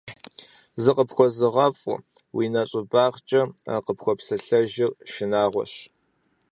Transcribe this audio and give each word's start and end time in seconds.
ЗыкъыпхуэзыгъэфӀыу 0.81 1.99
уи 2.35 2.45
нэщӀыбагъкӀэ 2.53 3.41
къыпхуэпсэлъэжыр 3.85 4.91
шынагъуэщ. 5.11 5.73